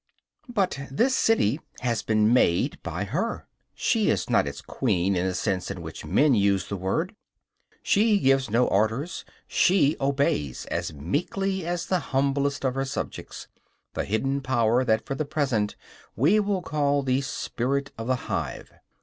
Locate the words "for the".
15.05-15.23